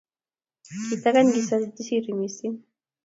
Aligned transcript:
Kitangany 0.87 1.29
Kijasiri 1.47 2.09
missing 2.19 2.55